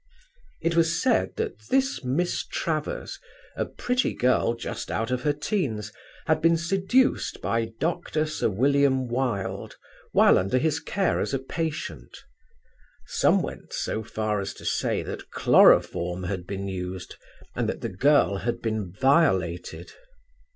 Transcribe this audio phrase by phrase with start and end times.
[0.61, 3.19] It was said that this Miss Travers,
[3.55, 5.93] a pretty girl just out of her teens,
[6.25, 8.25] had been seduced by Dr.
[8.25, 9.75] Sir William Wilde
[10.11, 12.17] while under his care as a patient.
[13.05, 17.15] Some went so far as to say that chloroform had been used,
[17.55, 19.91] and that the girl had been violated.